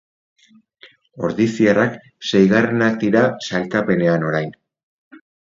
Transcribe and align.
Ordiziarrak 1.27 1.99
seigarrenak 2.31 2.99
dira 3.05 3.23
sailkapenean 3.49 4.27
orain. 4.33 4.51